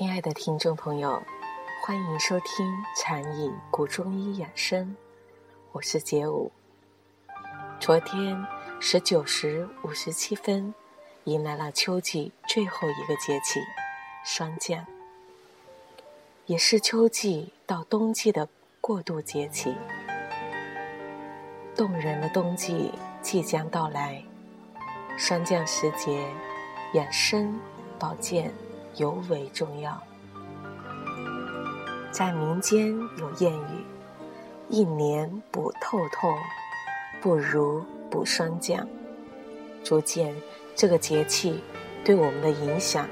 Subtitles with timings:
[0.00, 1.22] 亲爱的听众朋友，
[1.84, 4.96] 欢迎收听禅意古中医养生，
[5.72, 6.50] 我是杰武。
[7.78, 8.46] 昨天
[8.80, 10.74] 十九时五十七分，
[11.24, 13.60] 迎来了秋季最后一个节气——
[14.24, 14.86] 霜降，
[16.46, 18.48] 也是秋季到冬季的
[18.80, 19.76] 过渡节气。
[21.76, 22.90] 动人的冬季
[23.20, 24.24] 即将到来，
[25.18, 26.26] 霜降时节，
[26.94, 27.60] 养生
[27.98, 28.50] 保健。
[29.00, 29.98] 尤为重要。
[32.12, 33.84] 在民间有谚语
[34.68, 36.28] ：“一年补透透，
[37.22, 38.86] 不如补霜降。”
[39.82, 40.34] 足见
[40.76, 41.62] 这个节气
[42.04, 43.08] 对我们的影响。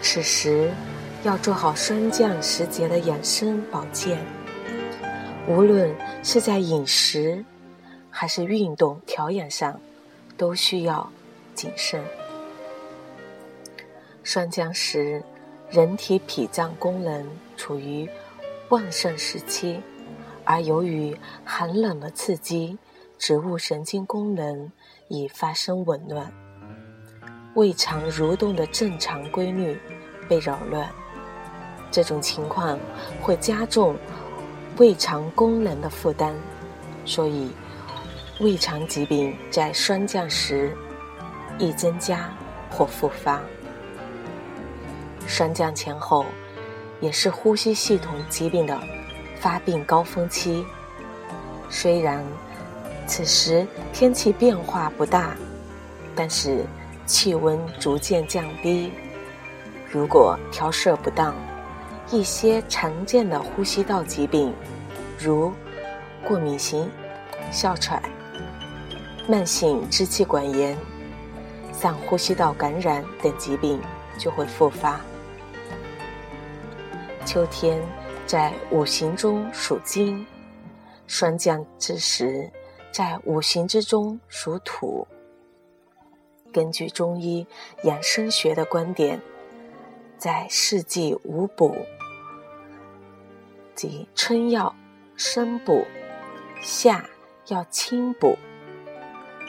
[0.00, 0.70] 此时
[1.24, 4.24] 要做好霜降时节的养生保健，
[5.48, 5.92] 无论
[6.22, 7.44] 是在饮食
[8.10, 9.80] 还是运动调养上，
[10.36, 11.10] 都需要
[11.54, 12.00] 谨慎。
[14.26, 15.22] 霜降时，
[15.70, 17.24] 人体脾脏功能
[17.56, 18.10] 处于
[18.70, 19.80] 旺盛时期，
[20.42, 22.76] 而由于寒冷的刺激，
[23.20, 24.72] 植物神经功能
[25.06, 26.28] 已发生紊乱，
[27.54, 29.78] 胃肠蠕动的正常规律
[30.28, 30.90] 被扰乱。
[31.92, 32.76] 这种情况
[33.22, 33.96] 会加重
[34.76, 36.34] 胃肠功能的负担，
[37.04, 37.48] 所以
[38.40, 40.76] 胃肠疾病在霜降时
[41.60, 42.28] 易增加
[42.72, 43.40] 或复发。
[45.36, 46.24] 霜降前后，
[46.98, 48.80] 也是呼吸系统疾病的
[49.38, 50.64] 发病高峰期。
[51.68, 52.24] 虽然
[53.06, 55.36] 此时天气变化不大，
[56.14, 56.64] 但是
[57.04, 58.90] 气温逐渐降低。
[59.90, 61.34] 如果调摄不当，
[62.10, 64.54] 一些常见的呼吸道疾病，
[65.18, 65.52] 如
[66.26, 66.88] 过敏性
[67.52, 68.02] 哮喘、
[69.28, 70.74] 慢性支气管炎、
[71.74, 73.78] 上呼吸道感染等疾病
[74.18, 74.98] 就会复发。
[77.26, 77.82] 秋天
[78.24, 80.24] 在五行中属金，
[81.08, 82.48] 霜降之时，
[82.92, 85.04] 在五行之中属土。
[86.52, 87.44] 根据中医
[87.82, 89.20] 养生学的观点，
[90.16, 91.74] 在四季五补，
[93.74, 94.72] 即春要
[95.16, 95.84] 生补，
[96.62, 97.04] 夏
[97.48, 98.38] 要清补，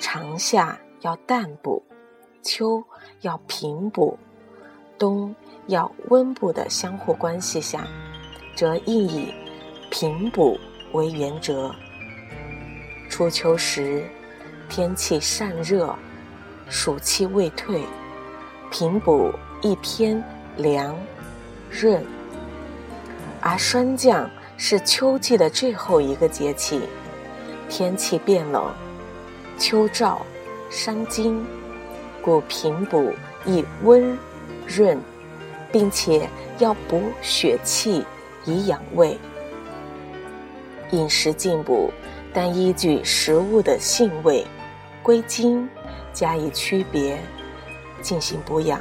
[0.00, 1.84] 长夏要淡补，
[2.42, 2.82] 秋
[3.20, 4.18] 要平补，
[4.98, 5.34] 冬。
[5.68, 7.84] 要温补的相互关系下，
[8.54, 9.34] 则应以
[9.90, 10.56] 平补
[10.92, 11.74] 为原则。
[13.10, 14.04] 初秋时，
[14.68, 15.92] 天气散热，
[16.68, 17.82] 暑气未退，
[18.70, 20.22] 平补一偏
[20.56, 20.96] 凉
[21.68, 22.00] 润。
[23.40, 26.80] 而霜降是秋季的最后一个节气，
[27.68, 28.72] 天气变冷，
[29.58, 30.18] 秋燥
[30.70, 31.44] 伤津，
[32.22, 33.12] 故平补
[33.44, 34.16] 以温
[34.66, 35.00] 润。
[35.72, 36.26] 并且
[36.58, 38.02] 要补血气
[38.46, 39.18] 以养胃，
[40.90, 41.92] 饮食进补，
[42.32, 44.46] 但依据食物的性味、
[45.02, 45.68] 归经
[46.14, 47.18] 加以区别
[48.00, 48.80] 进行补养。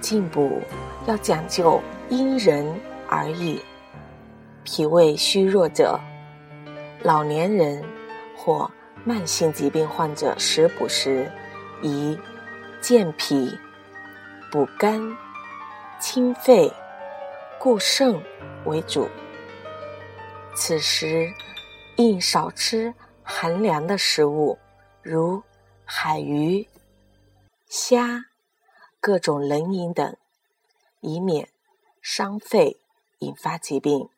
[0.00, 0.62] 进补
[1.06, 2.66] 要讲究因人
[3.06, 3.60] 而异，
[4.64, 6.00] 脾胃虚弱者、
[7.02, 7.84] 老年人
[8.34, 8.70] 或。
[9.04, 11.30] 慢性疾病患者食补时，
[11.82, 12.16] 以
[12.80, 13.58] 健脾、
[14.50, 15.16] 补肝、
[16.00, 16.72] 清肺、
[17.58, 18.22] 固肾
[18.64, 19.08] 为主。
[20.54, 21.32] 此时
[21.96, 24.56] 应少吃寒凉的食物，
[25.02, 25.42] 如
[25.84, 26.68] 海鱼、
[27.66, 28.26] 虾、
[29.00, 30.16] 各种冷饮等，
[31.00, 31.48] 以免
[32.00, 32.78] 伤肺
[33.18, 34.08] 引发疾病。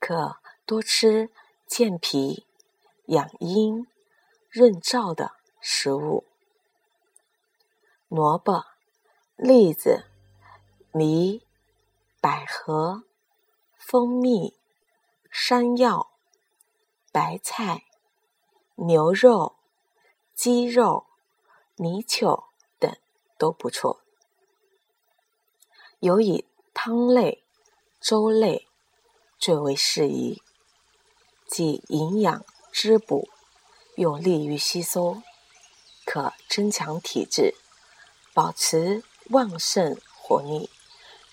[0.00, 1.28] 可多吃
[1.66, 2.47] 健脾。
[3.08, 3.86] 养阴
[4.50, 5.32] 润燥的
[5.62, 6.26] 食物，
[8.08, 8.66] 萝卜、
[9.34, 10.04] 栗子、
[10.92, 11.42] 梨、
[12.20, 13.04] 百合、
[13.78, 14.58] 蜂蜜、
[15.30, 16.10] 山药、
[17.10, 17.84] 白菜、
[18.74, 19.56] 牛肉、
[20.34, 21.06] 鸡肉、
[21.76, 22.94] 泥鳅等
[23.38, 24.02] 都不错。
[26.00, 26.44] 尤以
[26.74, 27.42] 汤类、
[27.98, 28.68] 粥类
[29.38, 30.42] 最为适宜，
[31.46, 32.44] 既营养。
[32.72, 33.28] 滋补，
[33.96, 35.22] 有利于吸收，
[36.04, 37.54] 可增强体质，
[38.32, 40.70] 保持旺盛活力，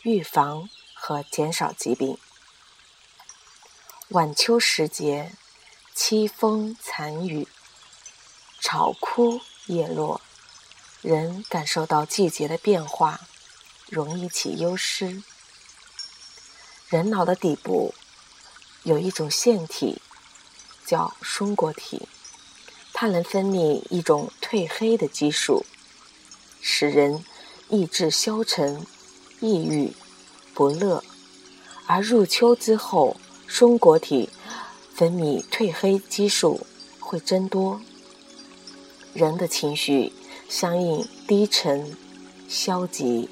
[0.01, 2.17] 预防和减少疾病。
[4.09, 5.33] 晚秋时节，
[5.95, 7.47] 凄风残雨，
[8.61, 10.21] 草枯叶落，
[11.01, 13.19] 人感受到季节的变化，
[13.87, 15.23] 容易起忧思。
[16.87, 17.93] 人脑的底部
[18.83, 20.01] 有一种腺体。
[20.85, 22.07] 叫松果体，
[22.93, 25.65] 它能分泌一种褪黑的激素，
[26.61, 27.23] 使人
[27.69, 28.85] 意志消沉、
[29.39, 29.91] 抑郁、
[30.53, 31.03] 不乐。
[31.87, 33.17] 而入秋之后，
[33.47, 34.29] 松果体
[34.93, 36.65] 分泌褪黑激素
[36.99, 37.81] 会增多，
[39.13, 40.13] 人的情绪
[40.47, 41.95] 相应低沉、
[42.47, 43.29] 消极。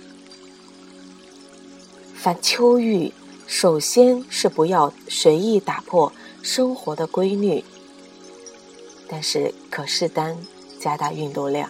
[2.15, 3.11] 凡秋郁，
[3.45, 6.11] 首先是不要随意打破
[6.41, 7.63] 生活的规律，
[9.07, 10.37] 但是可适当
[10.79, 11.69] 加大运动量。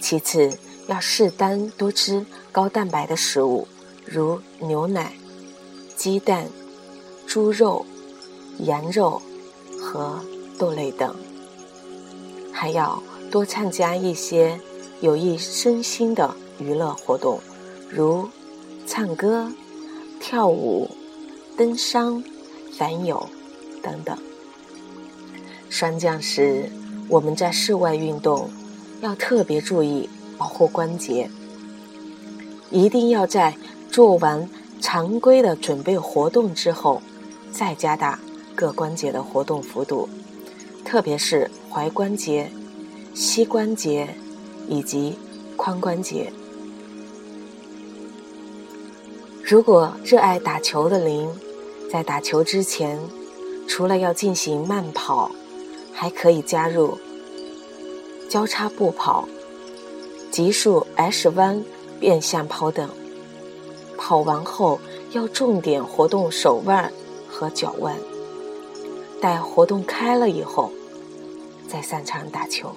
[0.00, 0.56] 其次，
[0.86, 3.66] 要适当多吃高蛋白的食物。
[4.04, 5.14] 如牛奶、
[5.96, 6.48] 鸡蛋、
[7.26, 7.84] 猪肉、
[8.60, 9.20] 羊肉
[9.80, 10.24] 和
[10.56, 11.12] 豆类等，
[12.52, 13.02] 还要
[13.32, 14.60] 多参加一些
[15.00, 17.40] 有益身心的娱乐活动，
[17.90, 18.28] 如
[18.86, 19.50] 唱歌、
[20.20, 20.90] 跳舞、
[21.56, 22.22] 登山、
[22.76, 23.28] 反友
[23.82, 24.16] 等等。
[25.68, 26.70] 霜降时，
[27.08, 28.50] 我们在室外运动
[29.00, 30.08] 要特别注意
[30.38, 31.30] 保护关节，
[32.70, 33.54] 一定要在。
[33.88, 34.46] 做完
[34.78, 37.00] 常规的准备活动之后，
[37.50, 38.18] 再加大
[38.54, 40.06] 各关节的活动幅度，
[40.84, 42.50] 特别是踝关节、
[43.14, 44.06] 膝关节
[44.68, 45.16] 以及
[45.56, 46.30] 髋关节。
[49.48, 51.30] 如果热爱打球的您，
[51.88, 53.00] 在打球之前，
[53.68, 55.30] 除了要进行慢跑，
[55.92, 56.98] 还可以加入
[58.28, 59.28] 交叉步跑、
[60.32, 61.64] 急速 H 弯
[62.00, 62.90] 变向跑等。
[63.96, 64.80] 跑完后
[65.12, 66.92] 要重点活动手腕
[67.28, 67.96] 和脚腕，
[69.20, 70.72] 待活动开了以后，
[71.68, 72.72] 再上场打球。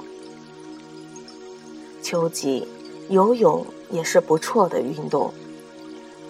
[2.04, 2.68] 秋季
[3.10, 5.34] 游泳也是不错的运动，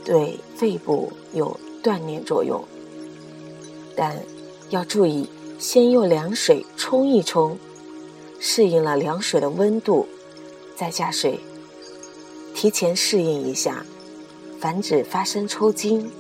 [0.10, 2.60] 对肺部有锻炼作用，
[3.96, 4.16] 但
[4.72, 5.30] 要注意
[5.60, 7.56] 先用凉水冲一冲，
[8.40, 10.08] 适应了凉水的温度，
[10.76, 11.40] 再下水，
[12.56, 13.86] 提前适应一下。
[14.60, 16.12] 防止发生抽筋。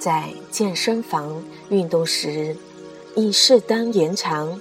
[0.00, 2.56] 在健身房运动时，
[3.14, 4.60] 应适当延长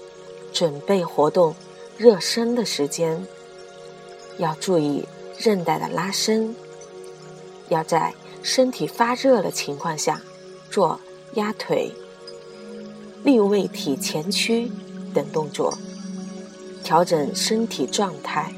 [0.53, 1.53] 准备活动
[1.97, 3.25] 热身的时间，
[4.37, 5.03] 要注意
[5.37, 6.55] 韧带的拉伸，
[7.69, 8.13] 要在
[8.43, 10.21] 身体发热的情况下
[10.69, 10.99] 做
[11.33, 11.91] 压腿、
[13.23, 14.71] 立位体前屈
[15.13, 15.77] 等动作，
[16.83, 18.53] 调整身体状态。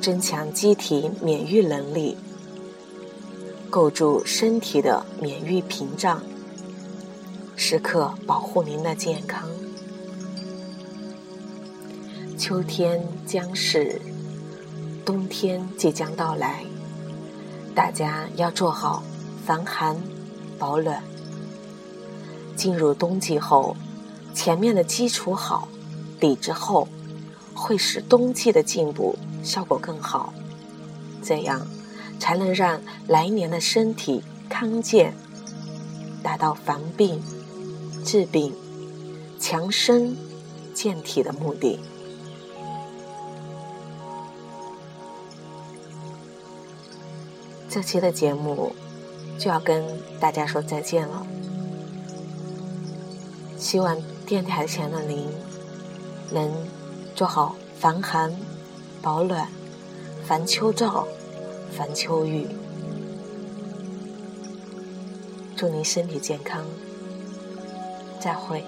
[0.00, 2.16] 增强机体免疫能力，
[3.70, 6.20] 构筑身体的免疫屏障，
[7.54, 9.48] 时刻保护您的健康。
[12.36, 14.02] 秋天将逝，
[15.04, 16.64] 冬天即将到来，
[17.74, 19.02] 大家要做好
[19.46, 19.96] 防寒
[20.58, 21.02] 保暖。
[22.54, 23.74] 进入冬季后，
[24.34, 25.66] 前面的基础好，
[26.20, 26.86] 底子厚，
[27.54, 29.16] 会使冬季的进步。
[29.42, 30.32] 效果更好，
[31.20, 31.66] 这样
[32.20, 35.12] 才能让来年的身体康健，
[36.22, 37.20] 达到防病、
[38.04, 38.54] 治病、
[39.40, 40.16] 强身
[40.74, 41.80] 健体的目的。
[47.72, 48.76] 这期的节目
[49.38, 49.82] 就要跟
[50.20, 51.26] 大家说再见了，
[53.56, 55.26] 希望电台前的您
[56.30, 56.50] 能
[57.14, 58.30] 做好防寒。
[59.00, 59.48] 保暖，
[60.26, 61.06] 防秋燥，
[61.74, 62.46] 防秋雨。
[65.56, 66.62] 祝您身体健康，
[68.20, 68.62] 再会。